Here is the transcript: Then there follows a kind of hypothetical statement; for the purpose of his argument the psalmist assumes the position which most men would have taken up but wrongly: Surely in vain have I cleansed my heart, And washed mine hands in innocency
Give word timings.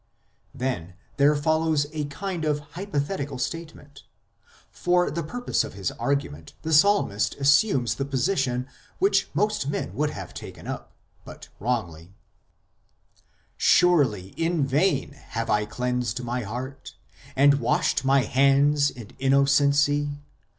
Then 0.55 0.95
there 1.17 1.35
follows 1.35 1.85
a 1.91 2.05
kind 2.05 2.43
of 2.43 2.61
hypothetical 2.71 3.37
statement; 3.37 4.01
for 4.71 5.11
the 5.11 5.21
purpose 5.21 5.63
of 5.63 5.75
his 5.75 5.91
argument 5.91 6.53
the 6.63 6.73
psalmist 6.73 7.35
assumes 7.35 7.93
the 7.93 8.03
position 8.05 8.67
which 8.97 9.29
most 9.35 9.67
men 9.67 9.93
would 9.93 10.09
have 10.09 10.33
taken 10.33 10.65
up 10.65 10.91
but 11.23 11.49
wrongly: 11.59 12.15
Surely 13.57 14.29
in 14.37 14.65
vain 14.65 15.11
have 15.11 15.51
I 15.51 15.65
cleansed 15.65 16.23
my 16.23 16.41
heart, 16.41 16.95
And 17.35 17.59
washed 17.59 18.03
mine 18.03 18.23
hands 18.25 18.89
in 18.89 19.11
innocency 19.19 20.17